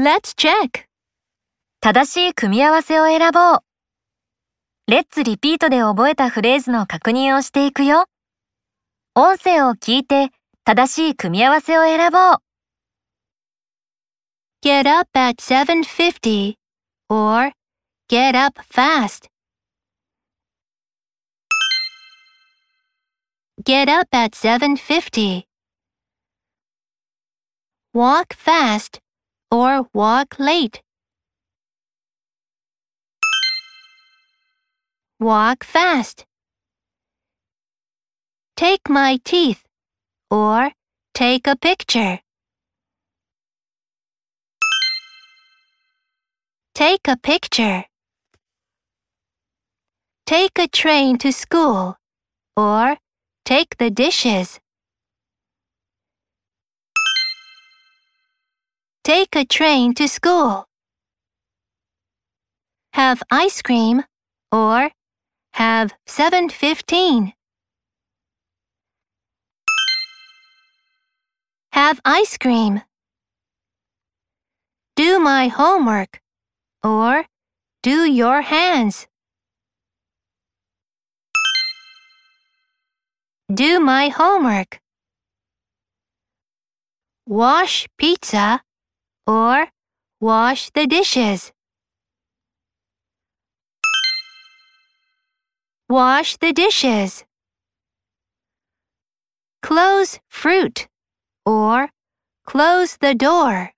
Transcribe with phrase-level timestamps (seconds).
[0.00, 0.86] Let's check.
[1.82, 3.58] 正しい組み合わせを選ぼう。
[4.86, 8.06] レッツリピートで覚えたフレーズの確認をしていくよ。
[9.14, 10.30] 音声を聞いて
[10.64, 12.36] 正しい組み合わせを選ぼう。
[14.64, 16.54] Get up at 7.50
[17.10, 17.52] or
[18.08, 19.28] get up fast.
[23.62, 25.42] Get up at 7.50.
[27.92, 29.02] Walk fast
[29.50, 30.82] or walk late.
[35.18, 36.24] Walk fast.
[38.56, 39.66] Take my teeth
[40.30, 40.72] or
[41.14, 42.20] take a picture.
[46.74, 47.84] Take a picture.
[50.26, 51.96] Take a train to school
[52.56, 52.96] or
[53.44, 54.60] take the dishes.
[59.10, 60.68] Take a train to school.
[62.92, 64.04] Have ice cream
[64.52, 64.90] or
[65.54, 67.32] have 715.
[71.72, 72.82] Have ice cream.
[74.94, 76.20] Do my homework
[76.84, 77.24] or
[77.82, 79.08] do your hands.
[83.52, 84.78] Do my homework.
[87.26, 88.62] Wash pizza
[89.30, 89.68] or
[90.18, 91.52] wash the dishes.
[95.88, 97.24] Wash the dishes.
[99.62, 100.88] Close fruit
[101.46, 101.90] or
[102.44, 103.70] close the door.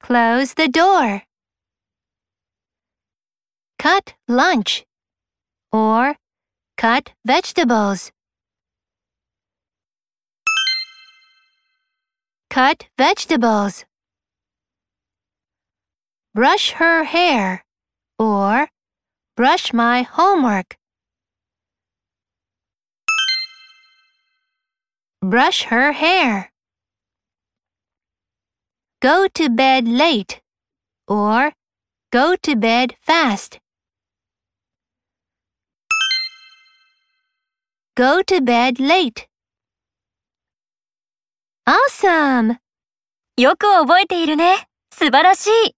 [0.00, 1.22] Close the door.
[3.78, 4.86] Cut lunch
[5.72, 6.16] or
[6.78, 8.12] cut vegetables.
[12.52, 13.86] Cut vegetables.
[16.34, 17.64] Brush her hair
[18.18, 18.68] or
[19.34, 20.76] brush my homework.
[25.22, 26.52] Brush her hair.
[29.00, 30.42] Go to bed late
[31.08, 31.52] or
[32.10, 33.60] go to bed fast.
[37.96, 39.26] Go to bed late.
[41.64, 42.56] Awesome!
[43.36, 44.66] よく覚えているね。
[44.92, 45.76] 素晴らしい。